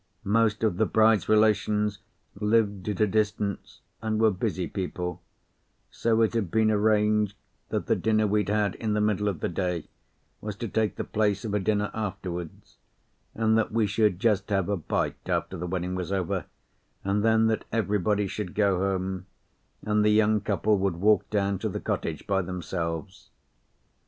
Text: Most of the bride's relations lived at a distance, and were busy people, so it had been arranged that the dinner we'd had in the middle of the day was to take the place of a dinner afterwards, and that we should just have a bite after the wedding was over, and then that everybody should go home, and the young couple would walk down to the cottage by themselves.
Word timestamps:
Most 0.25 0.63
of 0.63 0.77
the 0.77 0.87
bride's 0.87 1.29
relations 1.29 1.99
lived 2.33 2.89
at 2.89 2.99
a 3.01 3.05
distance, 3.05 3.81
and 4.01 4.19
were 4.19 4.31
busy 4.31 4.65
people, 4.65 5.21
so 5.91 6.23
it 6.23 6.33
had 6.33 6.49
been 6.49 6.71
arranged 6.71 7.35
that 7.69 7.85
the 7.85 7.95
dinner 7.95 8.25
we'd 8.25 8.49
had 8.49 8.73
in 8.73 8.93
the 8.93 8.99
middle 8.99 9.27
of 9.27 9.41
the 9.41 9.47
day 9.47 9.89
was 10.41 10.55
to 10.55 10.67
take 10.67 10.95
the 10.95 11.03
place 11.03 11.45
of 11.45 11.53
a 11.53 11.59
dinner 11.59 11.91
afterwards, 11.93 12.77
and 13.35 13.55
that 13.59 13.71
we 13.71 13.85
should 13.85 14.19
just 14.19 14.49
have 14.49 14.69
a 14.69 14.75
bite 14.75 15.29
after 15.29 15.55
the 15.55 15.67
wedding 15.67 15.93
was 15.93 16.11
over, 16.11 16.45
and 17.03 17.23
then 17.23 17.45
that 17.45 17.65
everybody 17.71 18.25
should 18.25 18.55
go 18.55 18.79
home, 18.79 19.27
and 19.83 20.03
the 20.03 20.09
young 20.09 20.41
couple 20.41 20.79
would 20.79 20.95
walk 20.97 21.29
down 21.29 21.59
to 21.59 21.69
the 21.69 21.79
cottage 21.79 22.25
by 22.25 22.41
themselves. 22.41 23.29